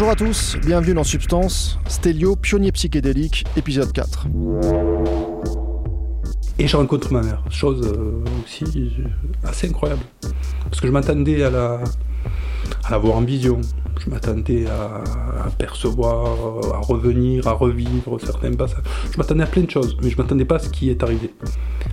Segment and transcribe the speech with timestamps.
[0.00, 4.28] Bonjour à tous, bienvenue dans Substance, Stélio, pionnier psychédélique, épisode 4.
[6.58, 10.00] Et je rencontre ma mère, chose euh, aussi euh, assez incroyable.
[10.64, 11.80] Parce que je m'attendais à la,
[12.84, 13.60] à voir en vision,
[14.02, 16.28] je m'attendais à, percevoir,
[16.74, 18.82] à revenir, à revivre certains passages.
[19.12, 21.30] Je m'attendais à plein de choses, mais je m'attendais pas à ce qui est arrivé.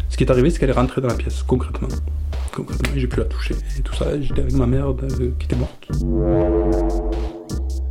[0.08, 1.90] Ce qui est arrivé, c'est qu'elle est rentrée dans la pièce, concrètement.
[2.56, 3.56] Concrètement, j'ai pu la toucher.
[3.78, 5.90] Et tout ça, j'étais avec ma mère euh, qui était morte.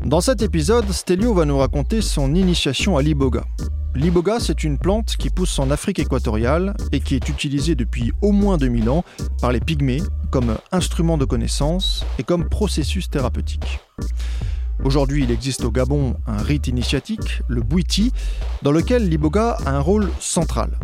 [0.06, 3.42] Dans cet épisode, Stelio va nous raconter son initiation à l'iboga.
[3.96, 8.30] L'iboga, c'est une plante qui pousse en Afrique équatoriale et qui est utilisée depuis au
[8.30, 9.04] moins 2000 ans
[9.40, 13.80] par les pygmées comme instrument de connaissance et comme processus thérapeutique.
[14.84, 18.12] Aujourd'hui, il existe au Gabon un rite initiatique, le Bouiti,
[18.62, 20.78] dans lequel l'iboga a un rôle central.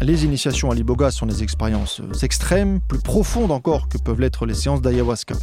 [0.00, 4.54] Les initiations à l'iboga sont des expériences extrêmes, plus profondes encore que peuvent l'être les
[4.54, 5.36] séances d'ayahuasca.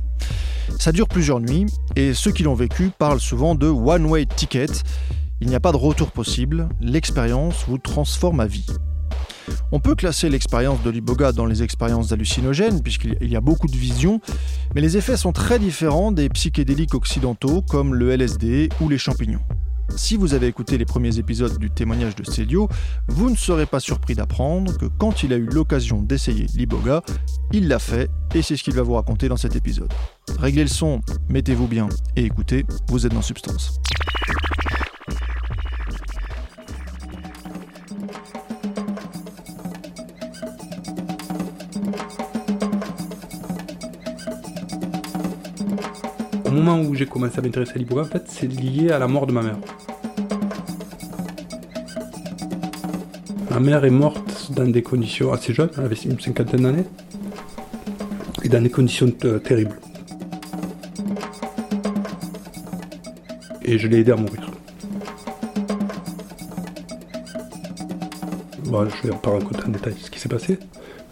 [0.80, 4.68] Ça dure plusieurs nuits et ceux qui l'ont vécu parlent souvent de one-way ticket.
[5.42, 8.68] Il n'y a pas de retour possible, l'expérience vous transforme à vie.
[9.72, 13.76] On peut classer l'expérience de l'iboga dans les expériences hallucinogènes, puisqu'il y a beaucoup de
[13.76, 14.22] visions,
[14.73, 19.42] mais les effets sont très différents des psychédéliques occidentaux comme le LSD ou les champignons.
[19.95, 22.67] Si vous avez écouté les premiers épisodes du témoignage de Célio,
[23.08, 27.02] vous ne serez pas surpris d'apprendre que quand il a eu l'occasion d'essayer l'iboga,
[27.53, 29.91] il l'a fait et c'est ce qu'il va vous raconter dans cet épisode.
[30.39, 33.80] Réglez le son, mettez-vous bien et écoutez, vous êtes dans Substance.
[46.56, 49.28] Moment où j'ai commencé à m'intéresser à l'iboga, en fait, c'est lié à la mort
[49.28, 49.57] de ma mère.
[53.52, 56.85] Ma mère est morte dans des conditions assez jeunes, elle avait une cinquantaine d'années,
[58.44, 59.78] et dans des conditions euh, terribles.
[63.63, 64.52] Et je l'ai aidé à mourir.
[68.66, 70.59] Bon, je vais pas raconter en détail ce qui s'est passé,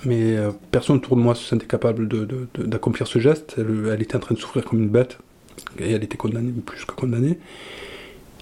[0.06, 2.08] mais euh, personne autour de moi se sentait capable
[2.58, 3.56] d'accomplir ce geste.
[3.58, 5.18] Elle, était en train de souffrir comme une bête,
[5.80, 7.40] et elle était condamnée, plus que condamnée,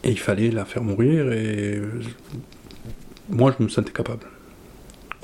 [0.03, 1.81] et il fallait la faire mourir, et
[3.29, 4.25] moi, je me sentais capable.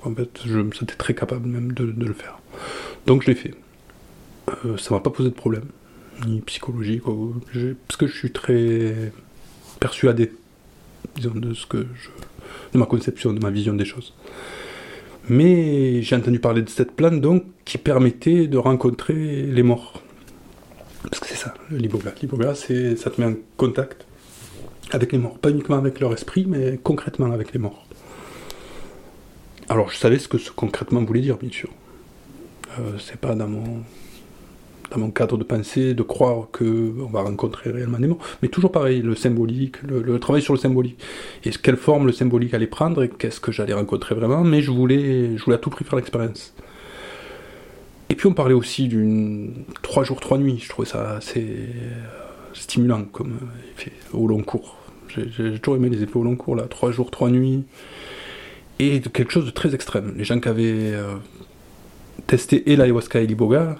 [0.04, 2.40] En fait, je me sentais très capable même de, le faire.
[3.06, 3.54] Donc, je l'ai fait.
[4.66, 5.66] Euh, ça m'a pas posé de problème,
[6.26, 9.12] ni psychologique, parce que je suis très
[9.80, 10.32] persuadé,
[11.16, 12.10] disons, de ce que je,
[12.74, 14.14] de ma conception, de ma vision des choses.
[15.30, 20.02] Mais j'ai entendu parler de cette plante donc qui permettait de rencontrer les morts.
[21.10, 22.14] Parce que c'est ça, l'iboga.
[22.22, 24.06] L'iboga, c'est ça te met en contact
[24.92, 27.86] avec les morts, pas uniquement avec leur esprit, mais concrètement avec les morts.
[29.70, 31.70] Alors je savais ce que ce concrètement voulait dire, bien sûr.
[32.80, 33.84] Euh, c'est pas dans mon,
[34.92, 38.72] dans mon cadre de pensée de croire qu'on va rencontrer réellement des morts, mais toujours
[38.72, 40.98] pareil, le symbolique, le, travail sur le symbolique.
[41.44, 44.72] Et quelle forme le symbolique allait prendre et qu'est-ce que j'allais rencontrer vraiment, mais je
[44.72, 46.54] voulais, je voulais à tout prix faire l'expérience.
[48.10, 51.92] Et puis on parlait aussi d'une trois jours, trois nuits, je trouvais ça assez euh,
[52.54, 53.38] stimulant comme
[53.76, 54.78] effet au long cours.
[55.10, 57.64] J'ai toujours aimé les effets au long cours, là, trois jours, trois nuits
[58.80, 60.14] et quelque chose de très extrême.
[60.18, 61.16] Les gens qui avaient euh,
[62.28, 63.78] testé et l'ayahuasca et l'iboga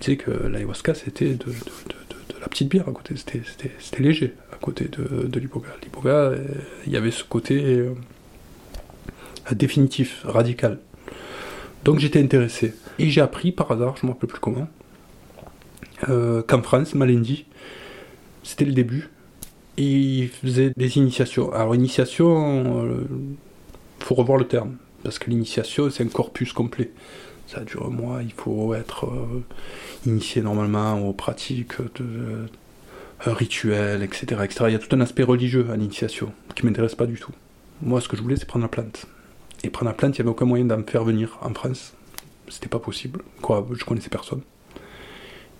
[0.00, 1.46] disaient que l'ayahuasca c'était de,
[2.40, 5.68] la petite bière à côté, c'était léger à côté de, l'iboga.
[5.82, 6.44] L'iboga, euh,
[6.86, 7.94] il y avait ce côté euh,
[9.52, 10.78] définitif, radical.
[11.84, 12.74] Donc j'étais intéressé.
[12.98, 14.68] Et j'ai appris par hasard, je ne me rappelle plus comment,
[16.06, 17.46] qu'en France, Malendi,
[18.42, 19.10] c'était le début,
[19.76, 21.52] et il faisait des initiations.
[21.52, 22.88] Alors, initiation,
[24.00, 26.90] faut revoir le terme, parce que l'initiation, c'est un corpus complet.
[27.46, 29.42] Ça dure un mois, il faut être euh,
[30.04, 32.46] initié normalement aux pratiques de, euh,
[33.26, 34.64] rituels, etc., etc.
[34.68, 37.32] Il y a tout un aspect religieux à l'initiation qui m'intéresse pas du tout.
[37.80, 39.06] Moi, ce que je voulais, c'est prendre la plante.
[39.64, 41.94] Et prendre la plante, il n'y avait aucun moyen de me faire venir en France.
[42.48, 43.22] C'était pas possible.
[43.42, 44.42] Quoi, je connaissais personne.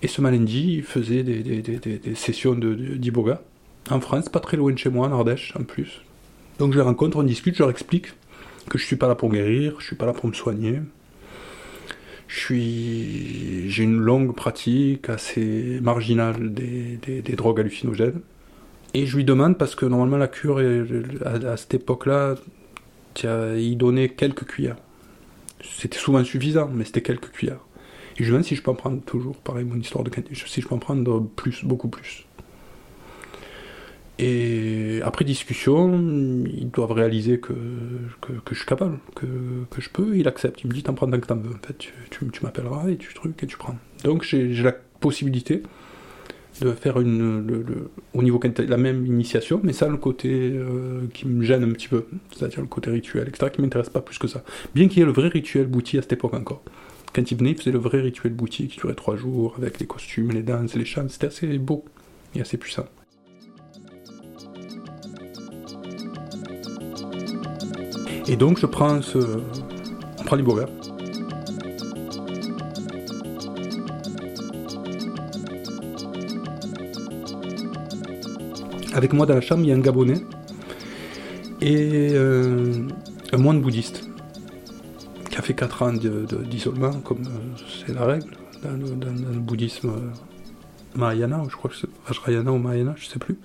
[0.01, 3.41] Et ce Malendi faisait des, sessions d'iboga
[3.89, 6.01] en France, pas très loin de chez moi, en Ardèche en plus.
[6.57, 8.13] Donc je les rencontre, on discute, je leur explique
[8.69, 10.79] que je suis pas là pour guérir, je suis pas là pour me soigner.
[12.29, 18.21] J'ai une longue pratique assez marginale des, drogues hallucinogènes.
[18.93, 20.61] Et je lui demande, parce que normalement la cure,
[21.25, 22.35] à, cette époque-là,
[23.23, 24.77] il donnait quelques cuillères.
[25.61, 27.59] C'était souvent suffisant, mais c'était quelques cuillères.
[28.15, 30.61] Et je lui demande si je peux en prendre toujours, pareil, mon histoire de si
[30.61, 32.25] je peux en prendre plus, beaucoup plus.
[34.21, 35.93] Et après discussion,
[36.45, 37.53] ils doivent réaliser que,
[38.19, 39.25] que, je suis capable, que,
[39.71, 40.17] que, je peux.
[40.17, 40.61] Il accepte.
[40.61, 41.55] Il me dit T'en prends tant que t'en veux.
[41.55, 43.77] En fait, tu, tu, m'appelleras et tu trucs et tu prends.
[44.03, 45.63] Donc j'ai la possibilité
[46.61, 51.27] de faire une, le, au niveau la même initiation, mais ça, le côté euh, qui
[51.27, 52.05] me gêne un petit peu,
[52.35, 54.43] c'est-à-dire le côté rituel, etc., qui m'intéresse pas plus que ça.
[54.75, 56.61] Bien qu'il y ait le vrai rituel bouti à cette époque encore.
[57.13, 59.87] Quand il venait, il faisait le vrai rituel bouti qui durait trois jours, avec les
[59.87, 61.85] costumes, les danses, les chants, c'était assez beau
[62.35, 62.85] et assez puissant.
[68.27, 69.17] Et donc je prends ce...
[70.19, 70.67] On prend l'Iboga,
[78.93, 80.21] Avec moi dans la chambre, il y a un Gabonais
[81.61, 82.87] et euh,
[83.31, 84.09] un moine bouddhiste
[85.29, 88.31] qui a fait 4 ans d'isolement, comme euh, c'est la règle
[88.63, 89.99] dans le, bouddhisme euh,
[90.95, 93.37] Mahayana, je crois que c'est Vajrayana ou Mahayana, je sais plus.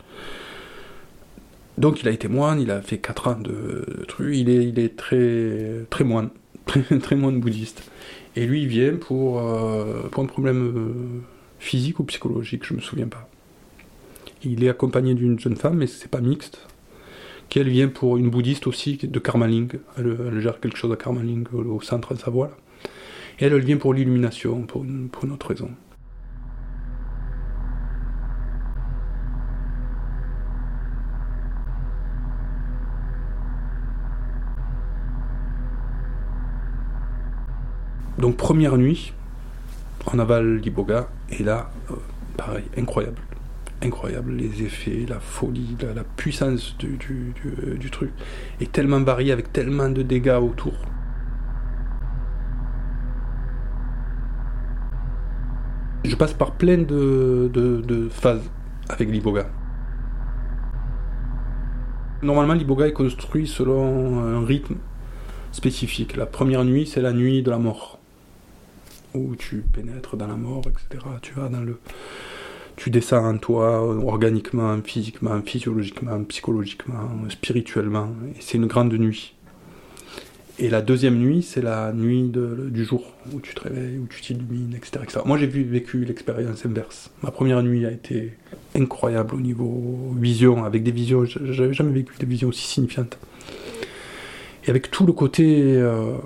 [1.76, 4.78] Donc il a été moine, il a fait 4 ans de, trucs, il est, il
[4.78, 6.30] est très, moine,
[7.02, 7.90] très, moine bouddhiste.
[8.34, 9.42] Et lui, il vient pour,
[10.10, 11.22] pour un problème
[11.58, 13.28] physique ou psychologique, je me souviens pas.
[14.46, 16.66] Il est accompagné d'une jeune femme, mais c'est pas mixte,
[17.48, 19.70] qui elle vient pour une bouddhiste aussi de Karmaling.
[19.96, 22.48] Elle, gère quelque chose à Karmaling, au, centre de Savoie.
[22.48, 22.56] Là.
[23.40, 25.70] Et elle, vient pour l'illumination, pour une, autre raison.
[38.18, 39.12] Donc première nuit,
[40.12, 41.94] on avale l'Iboga, et là, euh,
[42.36, 43.20] pareil, incroyable
[43.82, 46.98] incroyable, les effets, la folie, la, puissance du,
[47.46, 48.10] euh, truc
[48.60, 50.74] est tellement variée avec tellement de dégâts autour.
[56.04, 58.50] Je passe par plein de, de phases
[58.88, 59.46] avec l'Iboga.
[62.22, 64.76] Normalement, l'Iboga est construit selon un rythme
[65.52, 66.16] spécifique.
[66.16, 67.98] La première nuit, c'est la nuit de la mort,
[69.14, 71.04] où tu pénètres dans la mort, etc.
[71.20, 71.78] Tu vas dans le,
[72.76, 78.08] tu descends en toi organiquement, physiquement, physiologiquement, psychologiquement, spirituellement.
[78.36, 79.34] Et c'est une grande nuit.
[80.58, 84.20] Et la deuxième nuit, c'est la nuit du jour, où tu te réveilles, où tu
[84.20, 87.10] t'illumines, etc., Moi, j'ai vécu l'expérience inverse.
[87.24, 88.34] Ma première nuit a été
[88.76, 93.18] incroyable au niveau vision, avec des visions, j'avais jamais vécu des visions aussi signifiantes.
[94.64, 96.18] Et avec tout le côté euh,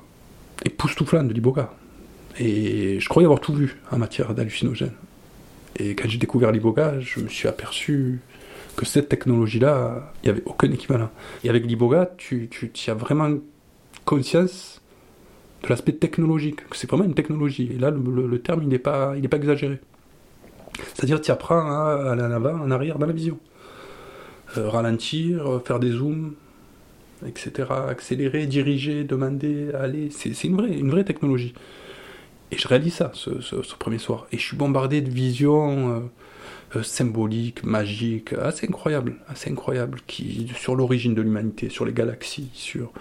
[0.64, 1.72] époustouflant de l'Iboga.
[2.38, 4.92] Et je croyais avoir tout vu en matière d'hallucinogène.
[5.78, 8.20] Et quand j'ai découvert l'Iboga, je me suis aperçu
[8.76, 11.10] que cette technologie-là, il n'y avait aucun équivalent.
[11.44, 13.30] Et avec l'Iboga, tu, tu, as vraiment
[14.04, 14.80] conscience
[15.62, 17.70] de l'aspect technologique, que c'est vraiment une technologie.
[17.74, 19.80] Et là, le, terme, il n'est pas, pas exagéré.
[20.94, 23.38] C'est-à-dire, tu apprends à aller en avant, en arrière dans la vision.
[24.56, 26.34] Euh, ralentir, faire des zooms,
[27.26, 27.68] etc.
[27.88, 30.10] Accélérer, diriger, demander, aller.
[30.10, 31.52] C'est une vraie, une vraie technologie.
[32.50, 33.32] Et je réalise ça ce,
[33.78, 34.26] premier soir.
[34.32, 36.00] Et je suis bombardé de visions euh,
[36.76, 42.50] euh, symboliques, magiques, assez incroyables, assez incroyables, qui, sur l'origine de l'humanité, sur les galaxies,
[42.54, 42.92] sur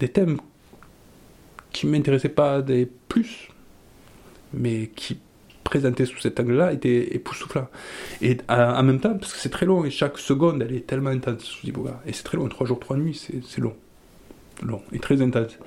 [0.00, 0.38] des thèmes
[1.72, 3.48] qui ne m'intéressaient pas des plus,
[4.52, 5.18] mais qui
[5.64, 7.68] présentés sous cet angle-là étaient époustouflants.
[8.22, 11.10] Et en même temps, parce que c'est très long, et chaque seconde, elle est tellement
[11.10, 12.00] intense sous Iboga.
[12.06, 13.74] Et c'est très long, trois jours, trois nuits, c'est long.
[14.62, 15.58] Long et très intense.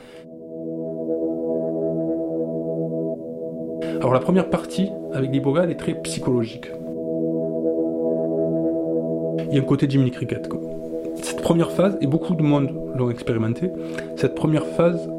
[4.07, 6.71] Alors la première partie avec l'Iboga, elle est très psychologique.
[9.49, 10.47] Il y a un côté Jiminy Cricket.
[11.21, 13.69] Cette première phase, et beaucoup de monde l'ont expérimenté,
[14.15, 15.11] cette première phase,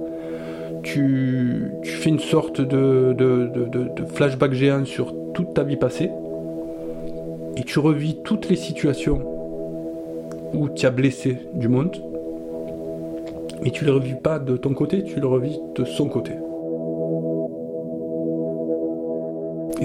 [0.83, 6.11] tu, fais une sorte de, de, flashback géant sur toute ta vie passée,
[7.59, 9.21] et tu revis toutes les situations
[10.55, 11.95] où tu as blessé du monde,
[13.63, 16.33] mais tu ne les revis pas de ton côté, tu les revis de son côté.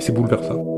[0.04, 0.70] C'est bouleversant.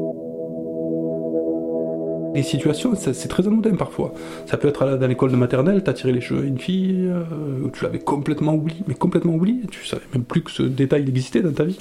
[2.35, 4.13] Les situations, c'est très anodin parfois.
[4.45, 7.69] Ça peut être dans l'école de maternelle, t'as tiré les cheveux à une fille, euh,
[7.73, 11.41] tu l'avais complètement oublié, mais complètement oublié, tu savais même plus que ce détail existait
[11.41, 11.79] dans ta vie.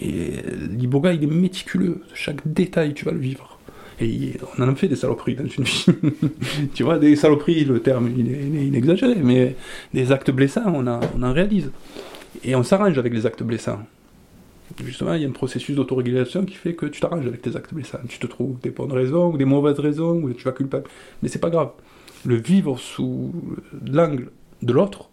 [0.00, 0.32] Et
[0.76, 3.58] l'Iboga, il est méticuleux, chaque détail, tu vas le vivre.
[4.00, 5.86] Et on en a fait des saloperies dans une vie.
[6.74, 9.54] tu vois, des saloperies, le terme, il est, inexagéré, mais
[9.94, 11.70] des actes blessants, on en réalise.
[12.44, 13.78] Et on s'arrange avec les actes blessants
[14.84, 17.74] justement, il y a un processus d'autorégulation qui fait que tu t'arranges avec tes actes
[17.74, 17.98] blessants.
[18.08, 20.94] Tu te trouves des bonnes raisons ou des mauvaises raisons, ou tu vas culpabiliser.
[21.22, 21.72] Mais c'est pas grave.
[22.24, 23.32] Le vivre sous
[23.84, 24.30] l'angle
[24.62, 25.10] de l'autre,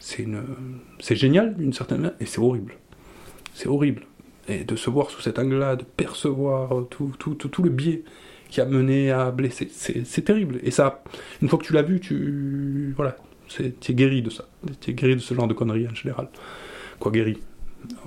[0.00, 0.42] c'est une...
[1.00, 2.74] génial d'une certaine manière, et c'est horrible.
[3.54, 4.02] C'est horrible.
[4.48, 8.02] Et de se voir sous cet angle-là, de percevoir tout, tout, tout, le biais
[8.48, 10.58] qui a mené à blesser, c'est terrible.
[10.62, 11.02] Et ça,
[11.42, 12.94] une fois que tu l'as vu, tu.
[12.96, 13.16] Voilà,
[13.48, 14.48] tu es guéri de ça.
[14.80, 16.28] Tu es guéri de ce genre de conneries en général.
[16.98, 17.38] Quoi, guéri?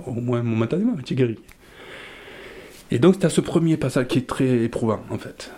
[0.06, 1.38] Au moins momentanément, tu es guéri.
[2.90, 5.50] Et donc, à ce premier passage qui est très éprouvant, en fait.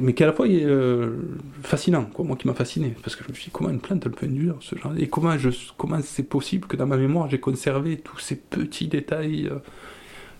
[0.00, 1.16] Mais qui à la fois est euh,
[1.62, 2.94] fascinant, quoi, moi qui m'a fasciné.
[3.02, 5.08] Parce que je me suis dit, comment une plante, elle peut induire ce genre Et
[5.08, 5.34] comment,
[5.76, 9.58] comment c'est possible que dans ma mémoire, j'ai conservé tous ces petits détails euh,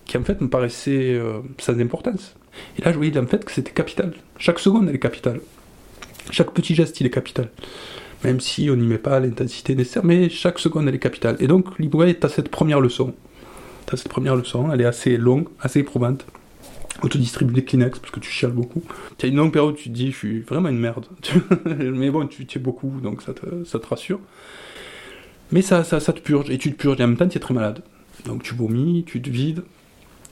[0.05, 2.37] qui, en fait, me paraissaient euh, sans importance.
[2.79, 4.13] Et là, je voyais, en fait, que c'était capital.
[4.39, 5.41] Chaque seconde, elle est capitale.
[6.31, 7.51] Chaque petit geste, il est capital.
[8.27, 11.37] Même si on n'y met pas l'intensité nécessaire, mais chaque seconde, elle est capitale.
[11.41, 13.15] Et donc, Liboué est à cette première leçon
[13.95, 16.27] cette première leçon, elle est assez longue, assez éprouvante.
[17.03, 18.83] On te distribue des Kleenex parce que tu chiales beaucoup.
[19.19, 21.07] Tu as une longue période où tu te dis, je suis vraiment une merde.
[21.67, 24.19] Mais bon, tu es beaucoup, donc ça te, rassure.
[25.53, 27.55] Mais ça, te purge, et tu te purges, et en même temps, tu es très
[27.55, 27.83] malade.
[28.25, 29.63] Donc tu vomis, tu te vides.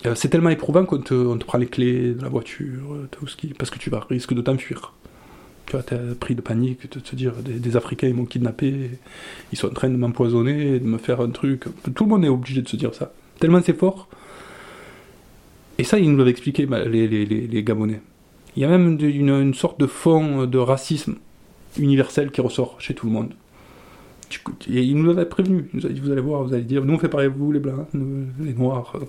[0.06, 3.26] Euh, c'est tellement éprouvant qu'on te, on te prend les clés de la voiture, tout
[3.26, 4.94] ce qui, parce que tu vas risque de t'enfuir.
[5.66, 8.90] Tu vois, as pris de panique, de te dire, des, Africains ils m'ont kidnappé,
[9.52, 11.64] ils sont en train de m'empoisonner, de me faire un truc.
[11.94, 13.12] Tout le monde est obligé de se dire ça.
[13.40, 14.08] Tellement c'est fort.
[15.78, 18.00] Et ça, ils nous l'avaient expliqué, bah, les, Gabonais.
[18.56, 21.16] Il y a même une, sorte de fond de racisme
[21.78, 23.30] universel qui ressort chez tout le monde.
[24.68, 25.68] Et il nous avait prévenu.
[25.72, 27.52] Il nous a dit Vous allez voir, vous allez dire Nous, on fait pareil vous,
[27.52, 28.92] les blancs, les noirs.
[28.96, 29.04] Euh,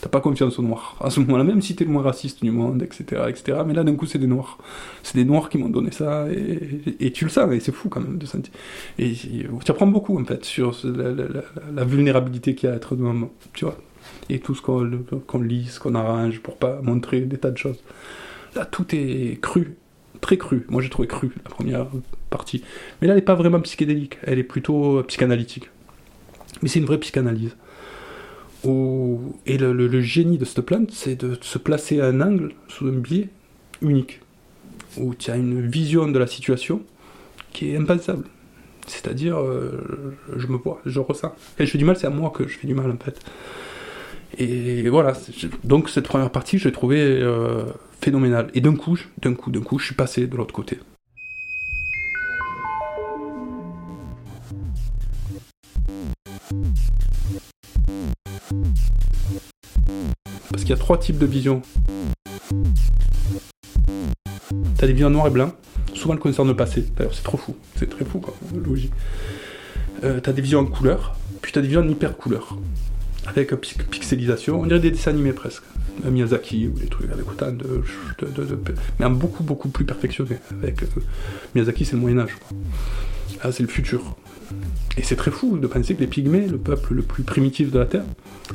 [0.00, 0.96] t'as pas confiance aux noirs.
[1.00, 3.22] À ce moment-là, même si t'es le moins raciste du monde, etc.
[3.28, 3.58] etc.
[3.66, 4.58] mais là, d'un coup, c'est des noirs.
[5.02, 6.26] C'est des noirs qui m'ont donné ça.
[6.30, 8.52] Et, tu le sais, et c'est fou quand même de sentir.
[8.98, 13.28] Et tu apprends beaucoup, en fait, sur la, vulnérabilité qu'il y a à être homme.
[13.52, 13.76] Tu vois
[14.28, 14.88] Et tout ce qu'on
[15.28, 17.82] qu lisse, qu'on arrange pour pas montrer des tas de choses.
[18.54, 19.76] Là, tout est cru
[20.20, 20.66] très crue.
[20.68, 21.86] Moi, j'ai trouvé crue la première
[22.30, 22.62] partie.
[23.00, 24.18] Mais là, elle n'est pas vraiment psychédélique.
[24.22, 25.70] Elle est plutôt euh, psychanalytique.
[26.62, 27.56] Mais c'est une vraie psychanalyse.
[29.46, 32.92] Et le, génie de cette plante, c'est de se placer à un angle, sous un
[32.92, 33.28] biais
[33.80, 34.20] unique,
[34.98, 36.82] où tu as une vision de la situation
[37.52, 38.24] qui est impensable.
[38.86, 41.34] C'est-à-dire, euh, je me vois, je ressens.
[41.58, 43.20] Et je fais du mal, c'est à moi que je fais du mal, en fait.
[44.38, 45.14] Et voilà,
[45.64, 47.64] donc cette première partie, je l'ai trouvée euh,
[48.00, 48.50] phénoménale.
[48.54, 50.78] Et d'un coup, d'un coup, d'un coup, je suis passé de l'autre côté.
[60.70, 61.62] Y a trois types de visions.
[64.76, 65.52] T'as des visions noir et blanc,
[65.94, 66.86] souvent elles concernent le passé.
[66.96, 68.92] D'ailleurs, c'est trop fou, c'est très fou, quoi, logique.
[70.04, 72.56] Euh, t'as des visions en couleur, puis t'as des visions en hyper couleur
[73.26, 73.54] avec
[73.90, 75.62] pixelisation, on dirait des dessins animés presque.
[76.02, 77.82] Miyazaki ou des trucs avec autant de,
[78.98, 80.36] mais un beaucoup beaucoup plus perfectionné.
[80.62, 80.86] Avec euh,
[81.54, 82.38] Miyazaki, c'est le Moyen Âge.
[83.44, 84.16] Là, c'est le futur.
[84.96, 87.78] Et c'est très fou de penser que les pygmées, le peuple le plus primitif de
[87.78, 88.04] la Terre,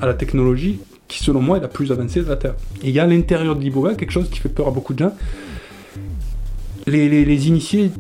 [0.01, 2.55] a la technologie qui, selon moi, est la plus avancée de la Terre.
[2.83, 4.93] Et il y a à l'intérieur de l'Iboga quelque chose qui fait peur à beaucoup
[4.93, 5.13] de gens.
[6.88, 7.91] Les, initiés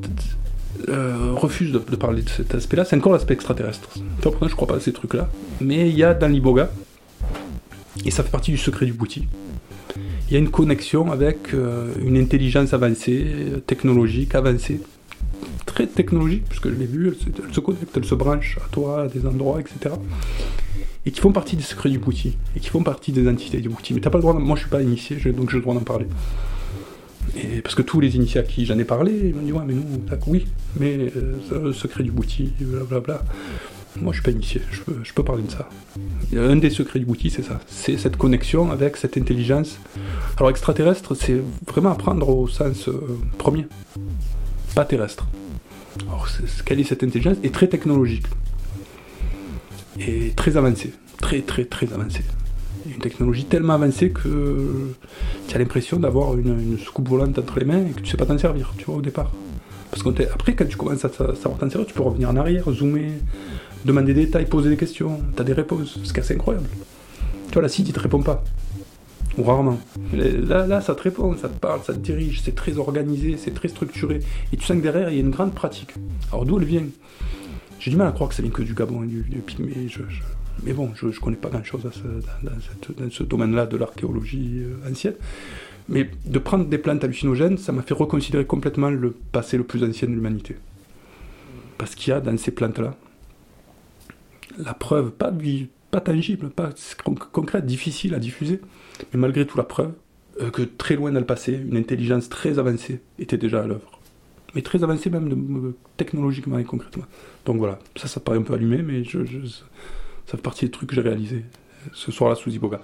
[0.89, 3.89] euh, refuse de, parler de cet aspect-là, c'est encore l'aspect extraterrestre.
[4.21, 5.29] Pourtant, je crois pas à ces trucs-là.
[5.61, 6.71] Mais il y a dans l'Iboga,
[8.05, 9.27] et ça fait partie du secret du Bouti,
[10.27, 13.27] il y a une connexion avec euh, une intelligence avancée,
[13.67, 14.81] technologique avancée,
[15.65, 19.07] très technologique, puisque je l'ai vu, elle, se connecte, elle se branche à toi, à
[19.07, 19.95] des endroits, etc.
[21.05, 23.69] Et qui font partie des secrets du Bouti, et qui font partie des entités du
[23.69, 23.93] Bouti.
[23.93, 25.81] Mais t'as pas le droit, moi je suis pas initié, donc j'ai le droit d'en
[25.81, 26.07] parler.
[27.35, 29.63] Et parce que tous les initiés à qui j'en ai parlé, ils m'ont dit Ouais,
[29.65, 29.83] mais nous,
[30.27, 30.45] oui,
[30.79, 31.11] mais
[31.51, 33.23] euh, secret du bouti, blablabla.
[34.01, 35.69] Moi, je suis pas initié, je peux, je peux parler de ça.
[36.35, 37.61] Un des secrets du bouti, c'est ça.
[37.67, 39.79] C'est cette connexion avec cette intelligence.
[40.37, 43.67] Alors, extraterrestre, c'est vraiment apprendre au sens euh, premier,
[44.75, 45.25] pas terrestre.
[46.07, 46.27] Alors,
[46.65, 47.37] quelle est cette intelligence?
[47.43, 48.25] Et très technologique.
[49.99, 50.93] Et très avancée.
[51.17, 52.23] Très, très, très avancée
[52.85, 54.93] une technologie tellement avancée que
[55.47, 58.25] tu as l'impression d'avoir une, soucoupe volante entre les mains et que tu sais pas
[58.25, 59.31] t'en servir, tu vois, au départ.
[59.91, 63.13] Parce qu'après, quand tu commences à savoir t'en servir, tu peux revenir en arrière, zoomer,
[63.85, 66.67] demander des détails, poser des questions, tu as des réponses, ce qui est assez incroyable.
[67.47, 68.43] Tu vois, la site, il te répond pas.
[69.37, 69.79] Ou rarement.
[70.13, 73.53] Là, là, ça te répond, ça te parle, ça te dirige, c'est très organisé, c'est
[73.53, 74.19] très structuré.
[74.53, 75.93] Et tu sens que derrière, il y a une grande pratique.
[76.31, 76.85] Alors d'où elle vient?
[77.79, 79.87] J'ai du mal à croire que ça vient que du Gabon et du, du Pygmée.
[80.63, 85.15] mais bon, je ne connais pas grand-chose dans, ce domaine-là de l'archéologie euh, ancienne.
[85.87, 89.83] Mais de prendre des plantes hallucinogènes, ça m'a fait reconsidérer complètement le passé le plus
[89.83, 90.55] ancien de l'humanité.
[91.77, 92.95] Parce qu'il y a dans ces plantes-là
[94.57, 95.31] la preuve, pas,
[95.91, 96.69] pas tangible, pas
[97.31, 98.61] concrète, difficile à diffuser,
[99.13, 99.93] mais malgré tout la preuve
[100.41, 103.94] euh, que très loin dans le passé, une intelligence très avancée était déjà à l'œuvre.
[104.55, 107.05] Mais très avancée même technologiquement et concrètement.
[107.45, 110.95] Donc voilà, ça, ça paraît un peu allumé, mais ça fait partie des trucs que
[110.95, 111.43] j'ai réalisés
[111.93, 112.79] ce soir-là sous Iboga.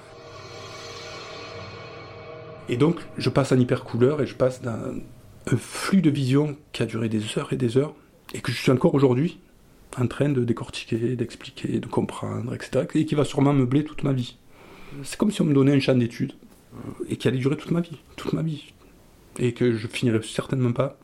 [2.69, 4.93] Et donc, je passe en hyper couleur et je passe d'un
[5.47, 7.95] un flux de vision qui a duré des heures et des heures
[8.33, 9.39] et que je suis encore aujourd'hui
[9.97, 12.85] en train de décortiquer, d'expliquer, de comprendre, etc.
[12.95, 14.37] et qui va sûrement meubler toute ma vie.
[15.03, 16.33] C'est comme si on me donnait un champ d'études
[17.09, 18.73] et qui allait durer toute ma vie, toute ma vie.
[19.39, 20.97] Et que je finirais certainement pas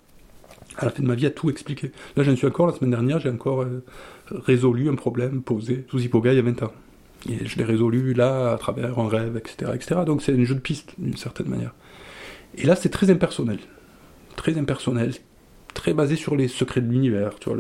[0.78, 1.92] à la fin de ma vie à tout expliquer.
[2.16, 3.84] Là, j'en suis encore, la semaine dernière, j'ai encore euh,
[4.32, 6.74] résolu un problème posé sous Hippoga il y a 20 ans.
[7.30, 9.72] Et je l'ai résolu là, à travers un rêve, etc.
[9.74, 10.02] etc.
[10.06, 11.74] Donc c'est un jeu de piste, d'une certaine manière.
[12.56, 13.60] Et là, c'est très impersonnel.
[14.36, 15.14] Très impersonnel.
[15.74, 17.40] Très basé sur les secrets de l'univers.
[17.40, 17.58] Tu vois,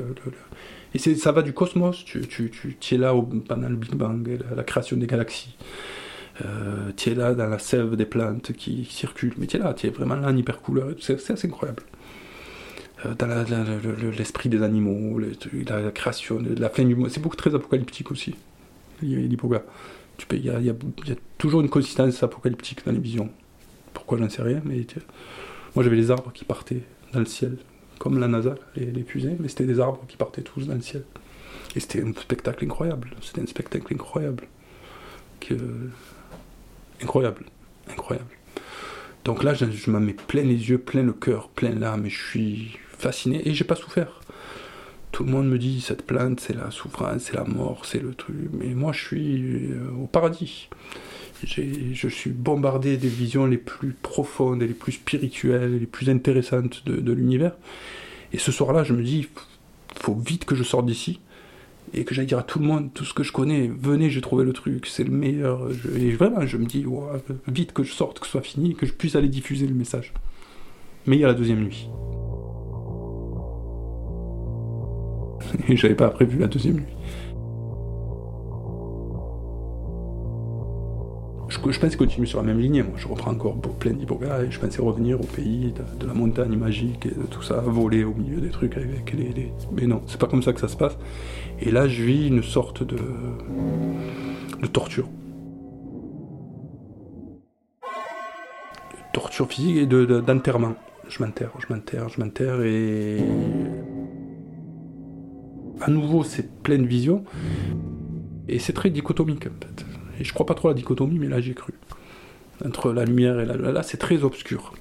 [0.93, 2.05] Et ça va du cosmos.
[2.05, 2.51] Tu,
[2.91, 5.55] es là au, pendant le Big Bang, la, la création des galaxies.
[6.45, 9.33] Euh, tu es là dans la sève des plantes qui, circulent.
[9.37, 10.89] Mais tu es là, tu es vraiment là en hyper couleur.
[10.99, 11.83] C'est assez incroyable.
[13.05, 13.27] Euh, dans
[14.17, 17.09] l'esprit des animaux, la, création, la fin du monde.
[17.09, 18.35] C'est beaucoup très apocalyptique aussi,
[19.01, 19.63] l'hypoga.
[20.31, 20.73] Il y, a
[21.37, 23.29] toujours une consistance apocalyptique dans les visions.
[23.93, 24.85] Pourquoi j'en sais rien, mais
[25.75, 26.81] moi j'avais les arbres qui partaient
[27.13, 27.57] dans le ciel,
[27.99, 30.81] comme la NASA, les, les fusées, mais c'était des arbres qui partaient tous dans le
[30.81, 31.03] ciel.
[31.75, 33.11] Et c'était un spectacle incroyable.
[33.21, 34.47] C'était un spectacle incroyable.
[37.03, 37.45] Incroyable.
[37.91, 38.29] Incroyable.
[39.23, 42.09] Donc là, je, je m'en mets plein les yeux, plein le cœur, plein l'âme, et
[42.09, 44.21] je suis fasciné et j'ai pas souffert.
[45.11, 48.13] Tout le monde me dit cette plainte c'est la souffrance, c'est la mort, c'est le
[48.13, 48.35] truc.
[48.53, 50.69] Mais moi je suis euh, au paradis.
[51.43, 56.09] Je suis bombardé des visions les plus profondes et les plus spirituelles et les plus
[56.09, 57.53] intéressantes de, l'univers.
[58.33, 59.27] Et ce soir-là, je me dis,
[59.99, 61.19] faut vite que je sorte d'ici
[61.93, 63.71] et que j'aille dire à tout le monde tout ce que je connais.
[63.79, 65.69] Venez, j'ai trouvé le truc, c'est le meilleur.
[65.95, 66.85] et vraiment, je me dis,
[67.47, 70.13] vite que je sorte, que ce soit fini, que je puisse aller diffuser le message.
[71.05, 71.87] Mais il y a la deuxième nuit.
[75.67, 76.95] Et j'avais pas prévu la deuxième nuit.
[81.49, 82.83] Je, je pensais continuer sur la même ligne.
[82.83, 86.57] Moi, je reprends encore plein d'Iboga et je pensais revenir au pays de, la montagne
[86.57, 89.51] magique et de tout ça, voler au milieu des trucs avec les.
[89.71, 90.97] Mais non, c'est pas comme ça que ça se passe.
[91.59, 92.97] Et là, je vis une sorte de,
[94.61, 95.07] de torture.
[97.81, 100.75] De torture physique et d'enterrement.
[101.07, 103.17] je m'enterre, je m'enterre, je m'enterre et
[105.81, 107.23] à nouveau, c'est pleine vision.
[108.47, 109.85] Et c'est très dichotomique, en fait.
[110.19, 111.73] Et je crois pas trop à la dichotomie, mais là, j'ai cru.
[112.65, 113.55] Entre la lumière et la...
[113.55, 114.73] Là, c'est très obscur.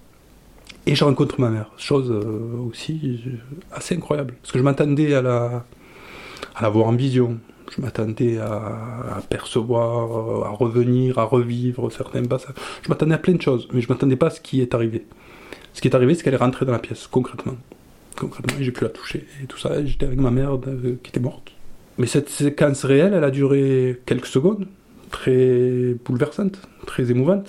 [0.87, 1.71] Et je rencontre ma mère.
[1.77, 3.21] Chose euh, aussi
[3.73, 4.35] assez incroyable.
[4.41, 5.65] Parce que je m'attendais à la...
[6.55, 7.39] à la voir en vision.
[7.75, 9.21] Je m'attendais à...
[9.29, 12.55] percevoir, à revenir, à revivre certains passages.
[12.83, 15.05] Je m'attendais à plein de choses, mais je m'attendais pas à ce qui est arrivé.
[15.75, 17.57] Ce qui est arrivé, c'est qu'elle est rentrée dans la pièce, concrètement
[18.17, 19.85] concrètement, j'ai pu la toucher et tout ça.
[19.85, 21.53] J'étais avec ma mère euh, qui était morte.
[21.99, 24.67] Mais cette séquence réelle, elle a duré quelques secondes,
[25.11, 27.49] très bouleversante, très émouvante,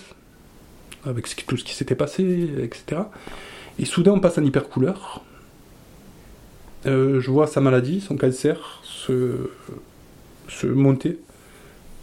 [1.05, 3.01] avec tout ce qui s'était passé, etc.
[3.79, 5.23] Et soudain, on passe en hyper couleur.
[6.85, 9.49] Euh, je vois sa maladie, son cancer, se,
[10.47, 11.19] se monter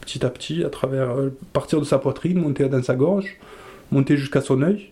[0.04, 3.38] petit à petit à travers, euh, partir de sa poitrine, monter dans sa gorge,
[3.90, 4.90] monter jusqu'à son œil,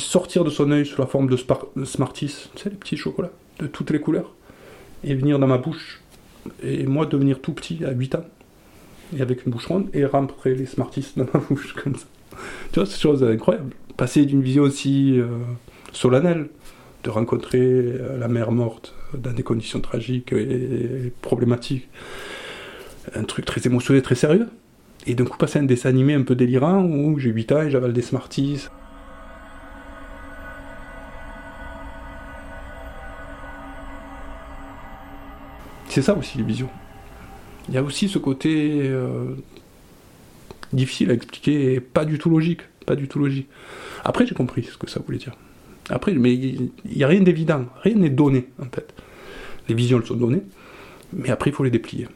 [0.00, 1.36] sortir de son œil sous la forme de,
[1.84, 4.34] Smarties, tu sais, les petits chocolats de toutes les couleurs,
[5.04, 6.02] et venir dans ma bouche.
[6.62, 8.24] Et moi devenir tout petit à 8 ans,
[9.16, 12.06] et avec une bouche ronde, et rentrer les Smarties dans ma bouche comme ça.
[12.72, 13.72] Tu vois, c'est chose incroyable.
[13.96, 15.26] Passer d'une vision aussi euh,
[15.92, 16.48] solennelle,
[17.04, 21.88] de rencontrer euh, la mère morte dans des conditions tragiques et, problématiques,
[23.14, 24.48] un truc très émotionnel, très sérieux,
[25.06, 27.70] et d'un coup passer un dessin animé un peu délirant où j'ai 8 ans et
[27.70, 28.66] j'avale des Smarties.
[35.96, 36.68] C'est ça aussi les visions.
[37.70, 39.34] Il y a aussi ce côté euh,
[40.74, 42.60] difficile à expliquer et pas du tout logique.
[42.84, 43.48] Pas du tout logique.
[44.04, 45.32] Après, j'ai compris ce que ça voulait dire.
[45.88, 47.64] Après, mais il n'y a rien d'évident.
[47.80, 48.92] Rien n'est donné, en fait.
[49.70, 50.42] Les visions, elles sont données.
[51.14, 52.08] Mais après, il faut les déplier.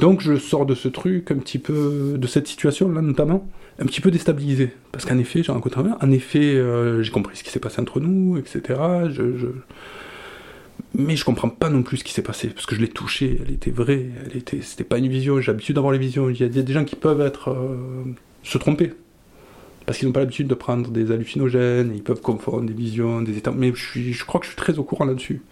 [0.00, 3.46] Donc je sors de ce truc un petit peu, de cette situation-là notamment,
[3.78, 4.72] un petit peu déstabilisé.
[4.92, 7.80] Parce qu'en effet, j'ai rencontré un en effet, euh, j'ai compris ce qui s'est passé
[7.82, 8.80] entre nous, etc.
[9.10, 9.48] Je,
[10.94, 13.38] Mais je comprends pas non plus ce qui s'est passé, parce que je l'ai touché,
[13.44, 16.30] elle était vraie, elle était, c'était pas une vision, j'ai l'habitude d'avoir les visions.
[16.30, 17.76] Il y, a, des gens qui peuvent être, euh,
[18.42, 18.94] se tromper,
[19.84, 23.36] parce qu'ils n'ont pas l'habitude de prendre des hallucinogènes, ils peuvent confondre des visions, des
[23.36, 23.52] états.
[23.52, 25.42] Mais je, je crois que je suis très au courant là-dessus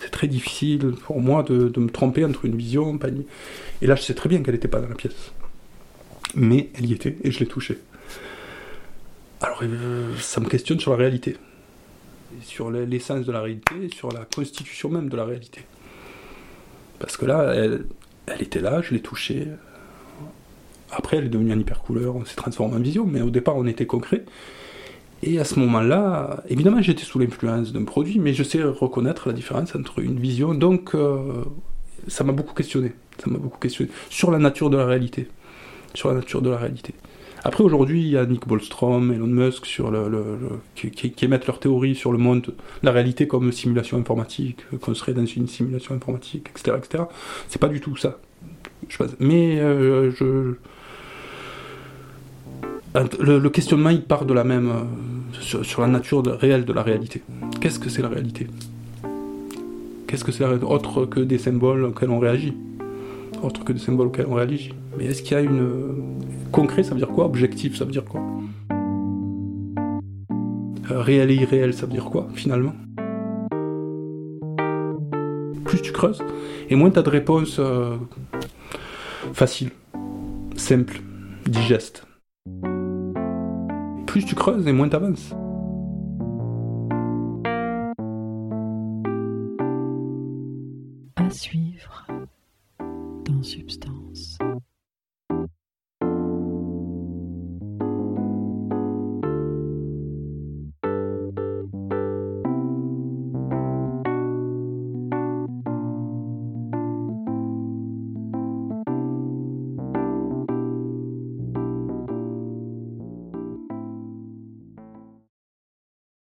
[0.00, 2.98] c'est très difficile pour moi de, me tromper entre une vision,
[3.82, 5.32] Et là, je sais très bien qu'elle n'était pas dans la pièce.
[6.34, 7.78] Mais elle y était et je l'ai touchée.
[9.40, 11.36] Alors, euh, ça me questionne sur la réalité.
[12.42, 15.62] sur l'essence de la réalité, sur la constitution même de la réalité.
[16.98, 17.86] Parce que là, elle,
[18.40, 19.48] était là, je l'ai touchée.
[20.90, 23.56] Après, elle est devenue en hyper couleur, on s'est transformé en vision, mais au départ,
[23.56, 24.24] on était concret.
[25.22, 29.34] Et à ce moment-là, évidemment, j'étais sous l'influence d'un produit, mais je sais reconnaître la
[29.34, 30.54] différence entre une vision.
[30.54, 31.44] Donc, euh,
[32.06, 32.92] ça m'a beaucoup questionné.
[33.18, 35.28] Ça m'a beaucoup questionné sur la nature de la réalité.
[35.94, 36.94] Sur la nature de la réalité.
[37.44, 40.36] Après, aujourd'hui, il y a Nick Bostrom, Elon Musk, sur le,
[40.74, 45.24] qui, émettent leur théorie sur le monde, la réalité comme simulation informatique, qu'on serait dans
[45.24, 46.76] une simulation informatique, etc.
[46.78, 47.04] etc.
[47.48, 48.18] C'est pas du tout ça.
[49.18, 50.54] Mais euh, je.
[53.20, 54.68] Le, questionnement, il part de la même.
[54.68, 57.22] Euh, sur, la nature réelle de la réalité.
[57.60, 58.46] Qu'est-ce que c'est la réalité?
[60.06, 62.54] Qu'est-ce que c'est autre que des symboles auxquels on réagit
[63.42, 64.74] Autre que des symboles auxquels on réagit.
[64.96, 66.16] Mais est-ce qu'il y a une.
[66.50, 67.26] Concret, ça veut dire quoi?
[67.26, 68.20] Objectif, ça veut dire quoi?
[70.90, 72.74] Euh, Réel et irréel, ça veut dire quoi, finalement?
[75.64, 76.22] Plus tu creuses,
[76.70, 77.96] et moins tu as de réponses euh,
[79.34, 79.70] faciles,
[80.56, 81.02] simples,
[81.46, 82.07] digestes.
[84.08, 85.34] Plus tu creuses, et moins tu avances.